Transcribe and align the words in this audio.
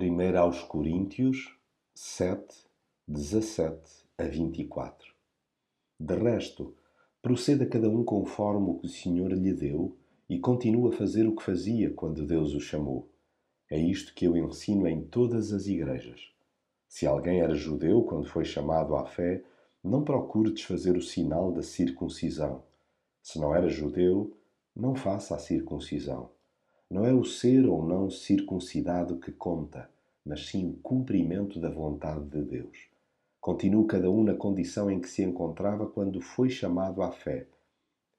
1 0.00 0.38
aos 0.38 0.62
Coríntios 0.62 1.58
7, 1.92 2.54
17 3.08 4.06
a 4.16 4.22
24. 4.22 5.12
De 5.98 6.14
resto, 6.14 6.72
proceda 7.20 7.66
cada 7.66 7.90
um 7.90 8.04
conforme 8.04 8.70
o 8.70 8.74
que 8.78 8.86
o 8.86 8.88
Senhor 8.88 9.32
lhe 9.32 9.52
deu 9.52 9.96
e 10.28 10.38
continue 10.38 10.94
a 10.94 10.96
fazer 10.96 11.26
o 11.26 11.34
que 11.34 11.42
fazia 11.42 11.90
quando 11.90 12.24
Deus 12.24 12.54
o 12.54 12.60
chamou. 12.60 13.08
É 13.68 13.76
isto 13.76 14.14
que 14.14 14.24
eu 14.24 14.36
ensino 14.36 14.86
em 14.86 15.02
todas 15.02 15.52
as 15.52 15.66
igrejas. 15.66 16.30
Se 16.86 17.04
alguém 17.04 17.40
era 17.40 17.56
judeu 17.56 18.04
quando 18.04 18.28
foi 18.28 18.44
chamado 18.44 18.94
à 18.94 19.04
fé, 19.04 19.42
não 19.82 20.04
procure 20.04 20.52
desfazer 20.52 20.96
o 20.96 21.02
sinal 21.02 21.50
da 21.50 21.64
circuncisão. 21.64 22.62
Se 23.20 23.40
não 23.40 23.52
era 23.52 23.68
judeu, 23.68 24.32
não 24.76 24.94
faça 24.94 25.34
a 25.34 25.40
circuncisão. 25.40 26.30
Não 26.90 27.04
é 27.04 27.12
o 27.12 27.22
ser 27.22 27.66
ou 27.66 27.84
não 27.84 28.08
circuncidado 28.08 29.18
que 29.18 29.30
conta, 29.30 29.90
mas 30.24 30.46
sim 30.46 30.70
o 30.70 30.76
cumprimento 30.78 31.60
da 31.60 31.68
vontade 31.68 32.24
de 32.30 32.42
Deus. 32.42 32.88
Continua 33.38 33.86
cada 33.86 34.10
um 34.10 34.24
na 34.24 34.34
condição 34.34 34.90
em 34.90 34.98
que 34.98 35.08
se 35.08 35.22
encontrava 35.22 35.86
quando 35.86 36.20
foi 36.22 36.48
chamado 36.48 37.02
à 37.02 37.12
fé. 37.12 37.46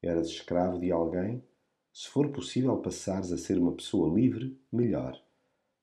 Eras 0.03 0.27
escravo 0.27 0.79
de 0.79 0.91
alguém? 0.91 1.43
Se 1.91 2.07
for 2.09 2.29
possível 2.29 2.77
passares 2.77 3.31
a 3.31 3.37
ser 3.37 3.57
uma 3.57 3.73
pessoa 3.73 4.13
livre, 4.13 4.55
melhor. 4.71 5.19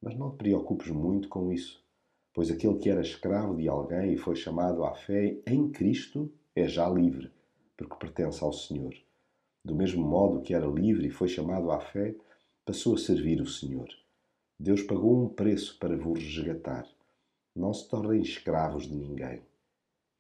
Mas 0.00 0.16
não 0.16 0.30
te 0.30 0.37
preocupes 0.37 0.89
muito 0.89 1.28
com 1.28 1.53
isso, 1.53 1.84
pois 2.33 2.53
aquele 2.53 2.78
que 2.78 2.89
era 2.89 3.00
escravo 3.00 3.56
de 3.56 3.69
alguém 3.69 4.12
e 4.12 4.16
foi 4.16 4.37
chamado 4.37 4.84
à 4.84 4.95
fé 4.95 5.37
em 5.45 5.69
Cristo 5.70 6.33
é 6.55 6.69
já 6.69 6.89
livre, 6.89 7.33
porque 7.77 7.97
pertence 7.97 8.45
ao 8.45 8.53
Senhor. 8.53 8.95
Do 9.64 9.75
mesmo 9.75 10.06
modo 10.06 10.41
que 10.41 10.55
era 10.55 10.66
livre 10.66 11.09
e 11.09 11.11
foi 11.11 11.27
chamado 11.27 11.73
à 11.73 11.80
fé, 11.80 12.14
passou 12.66 12.97
a 12.97 12.98
servir 12.98 13.41
o 13.41 13.47
Senhor. 13.47 13.88
Deus 14.59 14.83
pagou 14.83 15.23
um 15.23 15.29
preço 15.29 15.79
para 15.79 15.97
vos 15.97 16.19
resgatar. 16.19 16.84
Não 17.55 17.73
se 17.73 17.89
tornem 17.89 18.20
escravos 18.20 18.89
de 18.89 18.97
ninguém. 18.97 19.41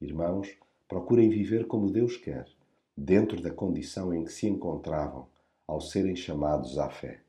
Irmãos, 0.00 0.56
procurem 0.86 1.28
viver 1.28 1.66
como 1.66 1.90
Deus 1.90 2.16
quer, 2.16 2.48
dentro 2.96 3.42
da 3.42 3.50
condição 3.50 4.14
em 4.14 4.24
que 4.24 4.32
se 4.32 4.46
encontravam 4.46 5.28
ao 5.66 5.80
serem 5.80 6.14
chamados 6.14 6.78
à 6.78 6.88
fé. 6.88 7.20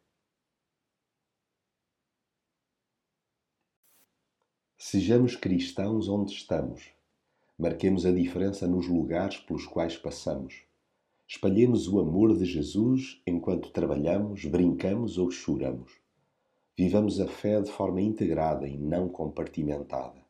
Sejamos 4.77 5.35
cristãos 5.35 6.07
onde 6.07 6.33
estamos. 6.33 6.91
Marquemos 7.57 8.05
a 8.05 8.11
diferença 8.11 8.67
nos 8.67 8.87
lugares 8.87 9.37
pelos 9.37 9.65
quais 9.65 9.97
passamos. 9.97 10.61
Espalhemos 11.29 11.89
o 11.89 11.99
amor 11.99 12.37
de 12.37 12.45
Jesus 12.45 13.21
enquanto 13.27 13.69
trabalhamos, 13.69 14.45
brincamos 14.45 15.17
ou 15.17 15.29
choramos. 15.29 15.91
Vivamos 16.77 17.19
a 17.19 17.27
fé 17.27 17.59
de 17.59 17.69
forma 17.69 17.99
integrada 18.01 18.65
e 18.65 18.77
não 18.77 19.09
compartimentada. 19.09 20.25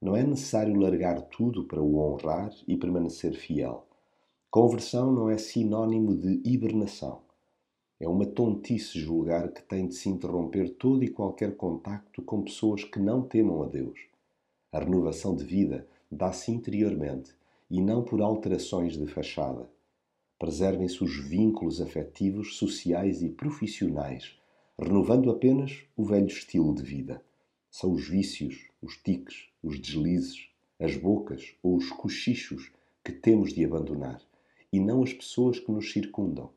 Não 0.00 0.16
é 0.16 0.24
necessário 0.24 0.74
largar 0.74 1.22
tudo 1.28 1.62
para 1.62 1.80
o 1.80 1.96
honrar 1.96 2.50
e 2.66 2.76
permanecer 2.76 3.34
fiel. 3.34 3.86
Conversão 4.50 5.12
não 5.12 5.30
é 5.30 5.38
sinônimo 5.38 6.16
de 6.16 6.42
hibernação. 6.44 7.20
É 8.00 8.08
uma 8.08 8.26
tontice 8.26 8.98
julgar 8.98 9.52
que 9.52 9.62
tem 9.62 9.86
de 9.86 9.94
se 9.94 10.08
interromper 10.08 10.70
todo 10.70 11.04
e 11.04 11.08
qualquer 11.08 11.54
contacto 11.56 12.20
com 12.20 12.42
pessoas 12.42 12.82
que 12.82 12.98
não 12.98 13.22
temam 13.22 13.62
a 13.62 13.68
Deus. 13.68 14.00
A 14.72 14.80
renovação 14.80 15.36
de 15.36 15.44
vida 15.44 15.86
dá-se 16.10 16.50
interiormente 16.50 17.32
e 17.70 17.80
não 17.80 18.02
por 18.02 18.20
alterações 18.20 18.98
de 18.98 19.06
fachada 19.06 19.70
preservem-se 20.42 21.04
os 21.04 21.16
vínculos 21.24 21.80
afetivos, 21.80 22.56
sociais 22.56 23.22
e 23.22 23.28
profissionais, 23.28 24.36
renovando 24.76 25.30
apenas 25.30 25.84
o 25.96 26.04
velho 26.04 26.26
estilo 26.26 26.74
de 26.74 26.82
vida. 26.82 27.24
São 27.70 27.92
os 27.92 28.08
vícios, 28.08 28.68
os 28.82 28.96
tiques, 28.96 29.46
os 29.62 29.78
deslizes, 29.78 30.48
as 30.80 30.96
bocas 30.96 31.54
ou 31.62 31.76
os 31.76 31.90
cochichos 31.90 32.72
que 33.04 33.12
temos 33.12 33.52
de 33.52 33.64
abandonar, 33.64 34.20
e 34.72 34.80
não 34.80 35.04
as 35.04 35.12
pessoas 35.12 35.60
que 35.60 35.70
nos 35.70 35.92
circundam. 35.92 36.50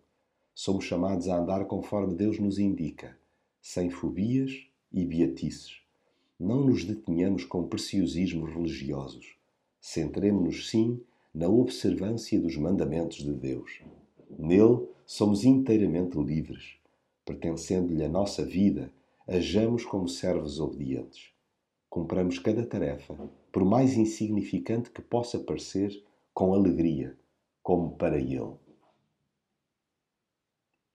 Somos 0.55 0.85
chamados 0.85 1.27
a 1.27 1.37
andar 1.37 1.65
conforme 1.65 2.15
Deus 2.15 2.39
nos 2.39 2.57
indica, 2.57 3.15
sem 3.61 3.91
fobias 3.91 4.65
e 4.91 5.05
beatices. 5.05 5.77
Não 6.39 6.65
nos 6.65 6.83
detenhamos 6.83 7.43
com 7.43 7.67
preciosismos 7.67 8.51
religiosos. 8.51 9.35
Centremos-nos, 9.79 10.71
sim, 10.71 10.99
na 11.35 11.49
observância 11.49 12.39
dos 12.39 12.55
mandamentos 12.55 13.17
de 13.17 13.33
Deus. 13.33 13.81
Nele 14.39 14.87
somos 15.05 15.43
inteiramente 15.43 16.17
livres. 16.17 16.77
Pertencendo-lhe 17.25 18.05
a 18.05 18.09
nossa 18.09 18.45
vida, 18.45 18.89
ajamos 19.27 19.83
como 19.83 20.07
servos 20.07 20.61
obedientes. 20.61 21.31
Cumpramos 21.89 22.39
cada 22.39 22.65
tarefa, 22.65 23.15
por 23.51 23.65
mais 23.65 23.97
insignificante 23.97 24.89
que 24.89 25.01
possa 25.01 25.37
parecer, 25.37 25.91
com 26.33 26.53
alegria, 26.53 27.17
como 27.61 27.97
para 27.97 28.17
Ele. 28.17 28.53